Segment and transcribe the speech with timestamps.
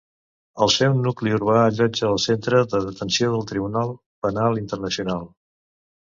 [0.65, 3.91] El seu nucli urbà allotja el centre de detenció del Tribunal
[4.27, 5.29] Penal Internacional.